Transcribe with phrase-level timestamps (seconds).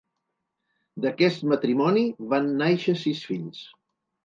[1.05, 3.65] D'aquest matrimoni van nàixer sis fills.